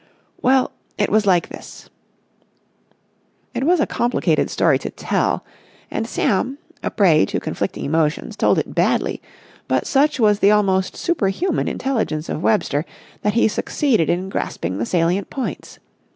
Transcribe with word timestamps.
"Well, 0.41 0.71
it 0.97 1.11
was 1.11 1.27
like 1.27 1.49
this." 1.49 1.87
It 3.53 3.65
was 3.65 3.79
a 3.79 3.85
complicated 3.85 4.49
story 4.49 4.79
to 4.79 4.89
tell, 4.89 5.45
and 5.91 6.07
Sam, 6.07 6.57
a 6.81 6.89
prey 6.89 7.23
to 7.27 7.39
conflicting 7.39 7.85
emotions, 7.85 8.35
told 8.35 8.57
it 8.57 8.73
badly; 8.73 9.21
but 9.67 9.85
such 9.85 10.19
was 10.19 10.39
the 10.39 10.49
almost 10.49 10.97
superhuman 10.97 11.67
intelligence 11.67 12.29
of 12.29 12.41
Webster, 12.41 12.83
that 13.21 13.35
he 13.35 13.47
succeeded 13.47 14.09
in 14.09 14.29
grasping 14.29 14.79
the 14.79 14.87
salient 14.87 15.29
points. 15.29 15.77